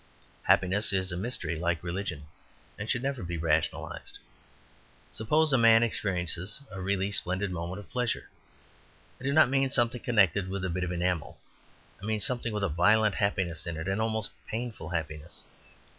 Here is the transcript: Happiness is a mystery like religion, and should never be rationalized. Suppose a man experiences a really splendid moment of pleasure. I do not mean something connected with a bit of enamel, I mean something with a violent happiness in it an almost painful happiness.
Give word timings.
Happiness 0.41 0.91
is 0.93 1.11
a 1.11 1.15
mystery 1.15 1.55
like 1.55 1.83
religion, 1.83 2.23
and 2.75 2.89
should 2.89 3.03
never 3.03 3.21
be 3.21 3.37
rationalized. 3.37 4.17
Suppose 5.11 5.53
a 5.53 5.59
man 5.59 5.83
experiences 5.83 6.59
a 6.71 6.81
really 6.81 7.11
splendid 7.11 7.51
moment 7.51 7.81
of 7.81 7.89
pleasure. 7.91 8.27
I 9.19 9.25
do 9.25 9.31
not 9.31 9.47
mean 9.51 9.69
something 9.69 10.01
connected 10.01 10.49
with 10.49 10.65
a 10.65 10.71
bit 10.71 10.83
of 10.83 10.91
enamel, 10.91 11.37
I 12.01 12.05
mean 12.07 12.19
something 12.19 12.51
with 12.51 12.63
a 12.63 12.67
violent 12.67 13.13
happiness 13.13 13.67
in 13.67 13.77
it 13.77 13.87
an 13.87 14.01
almost 14.01 14.31
painful 14.47 14.89
happiness. 14.89 15.43